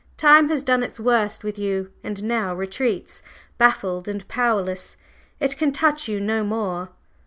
[0.17, 3.21] Time has done its worst with you, and now retreats,
[3.59, 4.97] baffled and powerless;
[5.39, 6.89] it can touch you no more!"